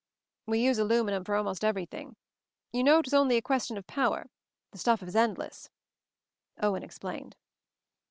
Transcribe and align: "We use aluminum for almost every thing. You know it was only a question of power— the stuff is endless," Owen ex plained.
"We 0.47 0.57
use 0.57 0.79
aluminum 0.79 1.23
for 1.23 1.35
almost 1.35 1.63
every 1.63 1.85
thing. 1.85 2.15
You 2.73 2.83
know 2.83 2.97
it 2.97 3.05
was 3.05 3.13
only 3.13 3.37
a 3.37 3.41
question 3.43 3.77
of 3.77 3.85
power— 3.85 4.25
the 4.71 4.79
stuff 4.79 5.03
is 5.03 5.15
endless," 5.15 5.69
Owen 6.57 6.83
ex 6.83 6.97
plained. 6.97 7.35